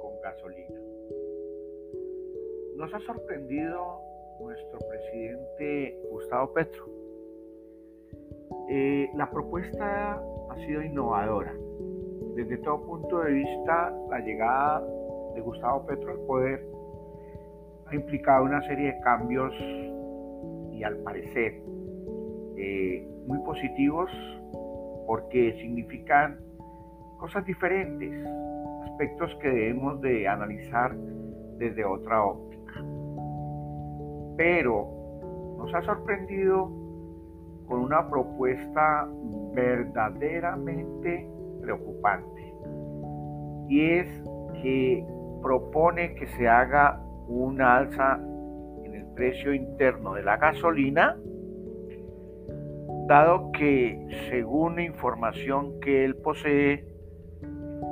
con 0.00 0.20
gasolina. 0.22 0.80
Nos 2.76 2.92
ha 2.92 3.00
sorprendido 3.00 4.00
nuestro 4.40 4.78
presidente 4.78 5.98
Gustavo 6.10 6.52
Petro. 6.52 6.86
Eh, 8.68 9.08
la 9.14 9.30
propuesta 9.30 10.22
ha 10.50 10.56
sido 10.66 10.82
innovadora. 10.82 11.54
Desde 12.34 12.58
todo 12.58 12.84
punto 12.84 13.20
de 13.20 13.32
vista, 13.32 13.94
la 14.10 14.20
llegada 14.20 14.84
de 15.34 15.40
Gustavo 15.40 15.86
Petro 15.86 16.10
al 16.12 16.20
poder 16.26 16.66
ha 17.86 17.94
implicado 17.94 18.44
una 18.44 18.60
serie 18.66 18.92
de 18.92 19.00
cambios 19.00 19.54
y 20.72 20.82
al 20.82 20.96
parecer 20.98 21.62
eh, 22.56 23.08
muy 23.26 23.38
positivos 23.40 24.10
porque 25.06 25.54
significan 25.60 26.38
cosas 27.18 27.44
diferentes, 27.46 28.12
aspectos 28.96 29.30
que 29.42 29.48
debemos 29.48 30.00
de 30.00 30.26
analizar 30.26 30.96
desde 31.58 31.84
otra 31.84 32.24
óptica. 32.24 32.72
Pero 34.38 34.88
nos 35.58 35.74
ha 35.74 35.82
sorprendido 35.82 36.70
con 37.66 37.80
una 37.80 38.08
propuesta 38.08 39.06
verdaderamente 39.52 41.28
preocupante 41.60 42.54
y 43.68 43.82
es 43.82 44.24
que 44.62 45.04
propone 45.42 46.14
que 46.14 46.26
se 46.28 46.48
haga 46.48 47.02
una 47.28 47.76
alza 47.76 48.18
en 48.82 48.94
el 48.94 49.06
precio 49.14 49.52
interno 49.52 50.14
de 50.14 50.22
la 50.22 50.38
gasolina, 50.38 51.18
dado 53.08 53.52
que 53.52 54.06
según 54.30 54.80
información 54.80 55.80
que 55.80 56.04
él 56.06 56.16
posee, 56.16 56.95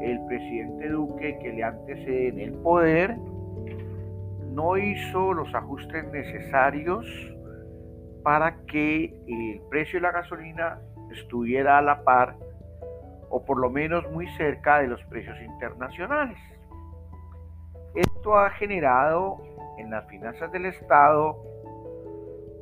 el 0.00 0.24
presidente 0.26 0.88
Duque 0.88 1.38
que 1.40 1.52
le 1.52 1.62
antecede 1.62 2.28
en 2.28 2.38
el 2.40 2.52
poder 2.54 3.16
no 4.52 4.76
hizo 4.76 5.32
los 5.32 5.54
ajustes 5.54 6.04
necesarios 6.12 7.06
para 8.22 8.56
que 8.66 9.14
el 9.26 9.60
precio 9.70 9.98
de 9.98 10.02
la 10.02 10.12
gasolina 10.12 10.78
estuviera 11.10 11.78
a 11.78 11.82
la 11.82 12.02
par 12.02 12.36
o 13.28 13.44
por 13.44 13.58
lo 13.58 13.70
menos 13.70 14.10
muy 14.10 14.26
cerca 14.36 14.80
de 14.80 14.88
los 14.88 15.02
precios 15.04 15.40
internacionales. 15.40 16.38
Esto 17.94 18.36
ha 18.36 18.50
generado 18.50 19.42
en 19.78 19.90
las 19.90 20.06
finanzas 20.08 20.50
del 20.52 20.66
Estado 20.66 21.36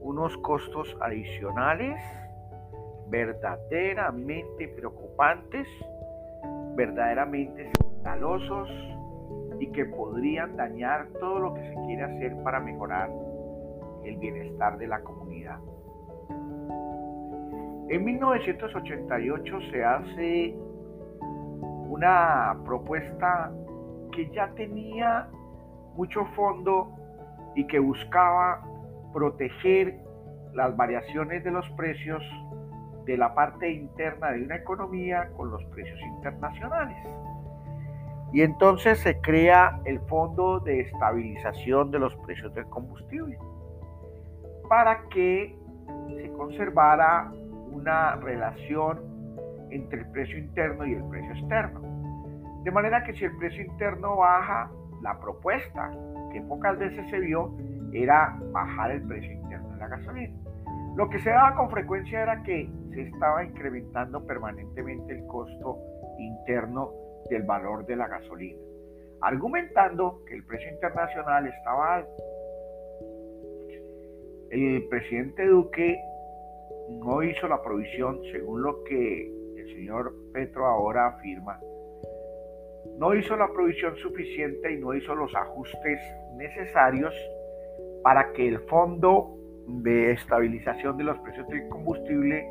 unos 0.00 0.36
costos 0.38 0.96
adicionales 1.00 2.00
verdaderamente 3.08 4.68
preocupantes, 4.68 5.66
verdaderamente 6.78 7.72
escandalosos 7.72 8.70
y 9.58 9.66
que 9.72 9.84
podrían 9.86 10.56
dañar 10.56 11.08
todo 11.18 11.40
lo 11.40 11.54
que 11.54 11.60
se 11.68 11.74
quiere 11.86 12.04
hacer 12.04 12.36
para 12.44 12.60
mejorar 12.60 13.10
el 14.04 14.16
bienestar 14.16 14.78
de 14.78 14.86
la 14.86 15.00
comunidad. 15.00 15.58
En 17.88 18.04
1988 18.04 19.60
se 19.72 19.84
hace 19.84 20.56
una 21.88 22.56
propuesta 22.64 23.52
que 24.12 24.30
ya 24.30 24.48
tenía 24.54 25.28
mucho 25.96 26.26
fondo 26.36 26.92
y 27.56 27.66
que 27.66 27.80
buscaba 27.80 28.62
proteger 29.12 29.98
las 30.54 30.76
variaciones 30.76 31.42
de 31.42 31.50
los 31.50 31.68
precios 31.70 32.22
de 33.08 33.16
la 33.16 33.34
parte 33.34 33.72
interna 33.72 34.32
de 34.32 34.42
una 34.42 34.56
economía 34.56 35.30
con 35.34 35.50
los 35.50 35.64
precios 35.72 35.98
internacionales. 36.02 36.94
Y 38.34 38.42
entonces 38.42 38.98
se 38.98 39.18
crea 39.22 39.80
el 39.86 39.98
Fondo 40.00 40.60
de 40.60 40.80
Estabilización 40.80 41.90
de 41.90 42.00
los 42.00 42.14
Precios 42.16 42.52
del 42.54 42.66
Combustible 42.66 43.38
para 44.68 45.08
que 45.08 45.56
se 46.20 46.30
conservara 46.32 47.32
una 47.70 48.16
relación 48.16 49.00
entre 49.70 50.00
el 50.00 50.10
precio 50.10 50.36
interno 50.36 50.84
y 50.84 50.92
el 50.92 51.04
precio 51.04 51.32
externo. 51.32 51.80
De 52.62 52.70
manera 52.70 53.04
que 53.04 53.14
si 53.14 53.24
el 53.24 53.34
precio 53.38 53.64
interno 53.64 54.16
baja, 54.16 54.70
la 55.00 55.18
propuesta, 55.18 55.90
que 56.30 56.42
pocas 56.42 56.78
veces 56.78 57.08
se 57.08 57.20
vio, 57.20 57.56
era 57.90 58.38
bajar 58.52 58.90
el 58.90 59.02
precio 59.04 59.32
interno 59.32 59.70
de 59.70 59.76
la 59.78 59.88
gasolina. 59.88 60.47
Lo 60.96 61.08
que 61.08 61.18
se 61.20 61.30
daba 61.30 61.56
con 61.56 61.70
frecuencia 61.70 62.22
era 62.22 62.42
que 62.42 62.68
se 62.92 63.02
estaba 63.02 63.44
incrementando 63.44 64.24
permanentemente 64.26 65.12
el 65.12 65.26
costo 65.26 65.78
interno 66.18 66.92
del 67.30 67.42
valor 67.42 67.86
de 67.86 67.96
la 67.96 68.08
gasolina, 68.08 68.58
argumentando 69.20 70.24
que 70.26 70.34
el 70.34 70.44
precio 70.44 70.70
internacional 70.70 71.46
estaba 71.46 71.96
alto. 71.96 72.22
El 74.50 74.88
presidente 74.88 75.46
Duque 75.46 76.00
no 76.90 77.22
hizo 77.22 77.46
la 77.48 77.62
provisión, 77.62 78.20
según 78.32 78.62
lo 78.62 78.82
que 78.84 79.30
el 79.56 79.66
señor 79.74 80.14
Petro 80.32 80.66
ahora 80.66 81.08
afirma, 81.08 81.60
no 82.98 83.14
hizo 83.14 83.36
la 83.36 83.52
provisión 83.52 83.96
suficiente 83.96 84.72
y 84.72 84.78
no 84.78 84.94
hizo 84.94 85.14
los 85.14 85.34
ajustes 85.34 86.00
necesarios 86.36 87.14
para 88.02 88.32
que 88.32 88.48
el 88.48 88.58
fondo 88.60 89.37
de 89.68 90.12
estabilización 90.12 90.96
de 90.96 91.04
los 91.04 91.18
precios 91.20 91.46
del 91.48 91.68
combustible 91.68 92.50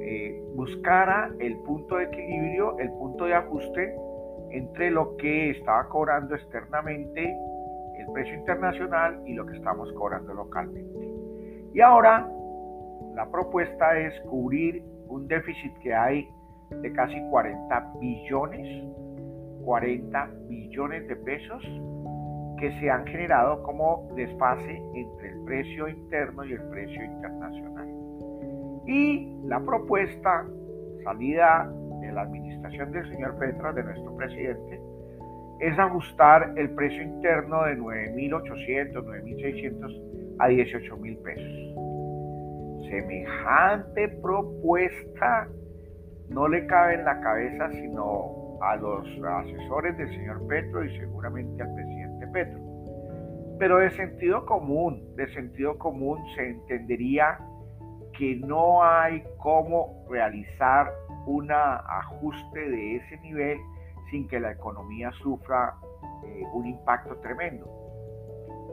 eh, 0.00 0.42
buscara 0.54 1.30
el 1.38 1.56
punto 1.58 1.96
de 1.96 2.04
equilibrio, 2.04 2.78
el 2.78 2.90
punto 2.90 3.26
de 3.26 3.34
ajuste 3.34 3.94
entre 4.50 4.90
lo 4.90 5.16
que 5.16 5.50
estaba 5.50 5.88
cobrando 5.88 6.34
externamente 6.34 7.36
el 7.98 8.12
precio 8.12 8.34
internacional 8.34 9.22
y 9.26 9.34
lo 9.34 9.46
que 9.46 9.56
estamos 9.56 9.92
cobrando 9.92 10.34
localmente. 10.34 11.14
Y 11.74 11.80
ahora 11.80 12.28
la 13.14 13.30
propuesta 13.30 13.98
es 13.98 14.18
cubrir 14.22 14.82
un 15.08 15.28
déficit 15.28 15.72
que 15.78 15.94
hay 15.94 16.28
de 16.70 16.92
casi 16.92 17.20
40 17.30 17.92
billones, 18.00 18.84
40 19.64 20.30
billones 20.48 21.06
de 21.08 21.16
pesos 21.16 21.62
que 22.60 22.70
se 22.78 22.90
han 22.90 23.06
generado 23.06 23.62
como 23.62 24.06
desfase 24.14 24.82
entre 24.94 25.30
el 25.30 25.44
precio 25.44 25.88
interno 25.88 26.44
y 26.44 26.52
el 26.52 26.62
precio 26.64 27.02
internacional. 27.02 27.88
Y 28.86 29.40
la 29.46 29.60
propuesta 29.60 30.46
salida 31.02 31.72
de 32.02 32.12
la 32.12 32.22
administración 32.22 32.92
del 32.92 33.08
señor 33.08 33.38
Petra, 33.38 33.72
de 33.72 33.82
nuestro 33.82 34.14
presidente, 34.14 34.78
es 35.60 35.78
ajustar 35.78 36.52
el 36.56 36.70
precio 36.70 37.02
interno 37.02 37.64
de 37.64 37.78
9.800, 37.78 38.92
9.600 38.92 40.36
a 40.38 40.48
18.000 40.48 41.22
pesos. 41.22 42.90
Semejante 42.90 44.08
propuesta 44.22 45.48
no 46.28 46.46
le 46.46 46.66
cabe 46.66 46.94
en 46.94 47.04
la 47.04 47.20
cabeza 47.20 47.70
sino 47.72 48.58
a 48.60 48.76
los 48.76 49.06
asesores 49.24 49.96
del 49.96 50.08
señor 50.10 50.46
Petro 50.46 50.84
y 50.84 50.98
seguramente 50.98 51.62
al 51.62 51.74
presidente 51.74 51.99
Petro. 52.32 52.60
Pero 53.58 53.78
de 53.78 53.90
sentido 53.90 54.46
común, 54.46 55.14
de 55.16 55.28
sentido 55.34 55.76
común 55.78 56.18
se 56.34 56.48
entendería 56.48 57.38
que 58.16 58.36
no 58.36 58.82
hay 58.82 59.22
cómo 59.38 60.04
realizar 60.08 60.90
un 61.26 61.50
ajuste 61.52 62.70
de 62.70 62.96
ese 62.96 63.18
nivel 63.18 63.58
sin 64.10 64.26
que 64.28 64.40
la 64.40 64.52
economía 64.52 65.10
sufra 65.22 65.74
eh, 66.26 66.42
un 66.52 66.66
impacto 66.66 67.16
tremendo. 67.16 67.66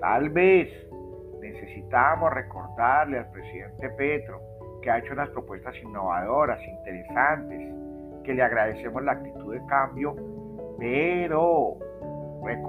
Tal 0.00 0.30
vez 0.30 0.68
necesitamos 1.40 2.32
recordarle 2.32 3.18
al 3.18 3.30
presidente 3.30 3.90
Petro 3.90 4.40
que 4.82 4.90
ha 4.90 4.98
hecho 4.98 5.12
unas 5.12 5.28
propuestas 5.30 5.74
innovadoras, 5.82 6.60
interesantes, 6.62 7.74
que 8.24 8.34
le 8.34 8.42
agradecemos 8.42 9.02
la 9.02 9.12
actitud 9.12 9.54
de 9.54 9.64
cambio, 9.66 10.16
pero 10.78 11.78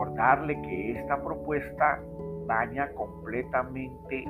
recordarle 0.00 0.60
que 0.62 0.98
esta 0.98 1.22
propuesta 1.22 2.00
daña 2.46 2.88
completamente 2.94 4.24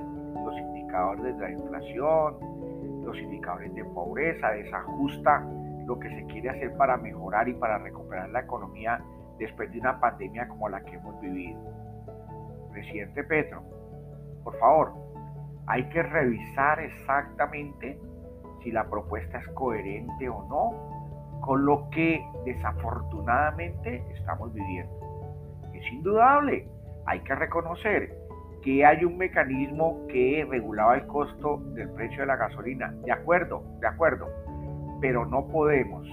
los 0.45 0.59
indicadores 0.59 1.37
de 1.37 1.43
la 1.43 1.51
inflación, 1.51 3.05
los 3.05 3.17
indicadores 3.17 3.75
de 3.75 3.85
pobreza, 3.85 4.51
desajusta 4.51 5.47
lo 5.87 5.99
que 5.99 6.09
se 6.09 6.27
quiere 6.27 6.51
hacer 6.51 6.77
para 6.77 6.97
mejorar 6.97 7.49
y 7.49 7.55
para 7.55 7.79
recuperar 7.79 8.31
la 8.31 8.41
economía 8.41 9.01
después 9.39 9.71
de 9.73 9.81
una 9.81 9.99
pandemia 10.01 10.49
como 10.49 10.69
la 10.69 10.81
que 10.83 10.97
hemos 10.97 11.21
vivido. 11.21 11.61
Presidente 12.73 13.25
Petro, 13.25 13.63
por 14.45 14.59
favor, 14.59 14.93
hay 15.67 15.89
que 15.89 16.03
revisar 16.03 16.81
exactamente 16.81 17.99
si 18.63 18.71
la 18.71 18.89
propuesta 18.89 19.39
es 19.39 19.49
coherente 19.49 20.29
o 20.29 20.43
no 20.49 21.41
con 21.41 21.65
lo 21.65 21.89
que 21.91 22.23
desafortunadamente 22.45 24.05
estamos 24.15 24.53
viviendo. 24.53 25.00
Es 25.81 25.93
indudable, 25.93 26.69
hay 27.07 27.21
que 27.21 27.35
reconocer 27.35 28.11
que 28.63 28.85
hay 28.85 29.05
un 29.05 29.17
mecanismo 29.17 30.07
que 30.09 30.47
regulaba 30.49 30.97
el 30.97 31.07
costo 31.07 31.59
del 31.75 31.89
precio 31.91 32.21
de 32.21 32.27
la 32.27 32.37
gasolina. 32.37 32.95
De 33.05 33.13
acuerdo, 33.13 33.65
de 33.81 33.87
acuerdo. 33.87 34.29
Pero 35.01 35.25
no 35.25 35.49
podemos 35.49 36.07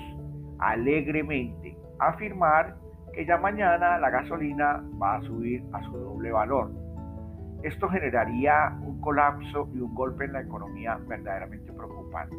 alegremente 0.59 1.77
afirmar 1.99 2.75
que 3.13 3.25
ya 3.25 3.37
mañana 3.37 3.97
la 3.97 4.09
gasolina 4.09 4.83
va 5.01 5.15
a 5.15 5.21
subir 5.21 5.63
a 5.73 5.83
su 5.83 5.97
doble 5.97 6.31
valor. 6.31 6.71
esto 7.63 7.89
generaría 7.89 8.71
un 8.83 9.01
colapso 9.01 9.67
y 9.73 9.79
un 9.79 9.93
golpe 9.95 10.25
en 10.25 10.33
la 10.33 10.41
economía 10.41 10.99
verdaderamente 11.07 11.73
preocupante. 11.73 12.35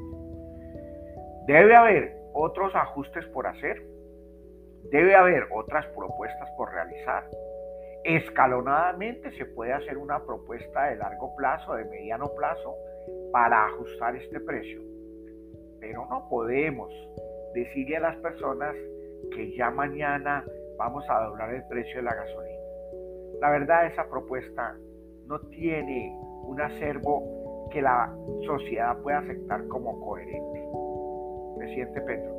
Debe 1.48 1.74
haber 1.74 2.16
otros 2.32 2.72
ajustes 2.74 3.26
por 3.26 3.46
hacer, 3.48 3.82
debe 4.84 5.14
haber 5.14 5.46
otras 5.50 5.86
propuestas 5.88 6.48
por 6.56 6.72
realizar. 6.72 7.24
Escalonadamente 8.04 9.30
se 9.32 9.44
puede 9.46 9.72
hacer 9.72 9.98
una 9.98 10.24
propuesta 10.24 10.84
de 10.84 10.96
largo 10.96 11.34
plazo, 11.36 11.74
de 11.74 11.84
mediano 11.84 12.32
plazo, 12.36 12.74
para 13.32 13.66
ajustar 13.66 14.16
este 14.16 14.40
precio. 14.40 14.80
Pero 15.80 16.06
no 16.06 16.28
podemos 16.28 16.92
decirle 17.54 17.96
a 17.96 18.00
las 18.00 18.16
personas 18.16 18.74
que 19.34 19.54
ya 19.56 19.70
mañana 19.70 20.44
vamos 20.76 21.04
a 21.08 21.24
doblar 21.24 21.52
el 21.52 21.66
precio 21.68 21.96
de 21.96 22.02
la 22.02 22.14
gasolina. 22.14 22.58
La 23.40 23.50
verdad, 23.50 23.86
esa 23.86 24.08
propuesta 24.08 24.76
no 25.26 25.40
tiene 25.50 26.16
un 26.44 26.60
acervo 26.60 27.68
que 27.70 27.82
la 27.82 28.12
sociedad 28.46 28.96
pueda 29.02 29.18
aceptar 29.18 29.66
como 29.68 30.00
coherente. 30.00 30.64
Presidente 31.58 32.00
Petro, 32.00 32.37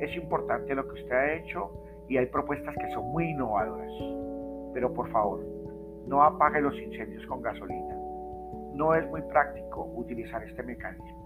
es 0.00 0.14
importante 0.16 0.74
lo 0.74 0.86
que 0.86 1.02
usted 1.02 1.12
ha 1.12 1.32
hecho 1.34 1.70
y 2.08 2.16
hay 2.16 2.26
propuestas 2.26 2.74
que 2.76 2.90
son 2.92 3.04
muy 3.10 3.30
innovadoras. 3.30 3.92
Pero 4.74 4.92
por 4.92 5.10
favor, 5.10 5.44
no 6.06 6.22
apague 6.22 6.60
los 6.60 6.74
incendios 6.78 7.24
con 7.26 7.42
gasolina. 7.42 7.94
No 8.74 8.94
es 8.94 9.06
muy 9.08 9.22
práctico 9.22 9.84
utilizar 9.94 10.42
este 10.42 10.62
mecanismo. 10.62 11.18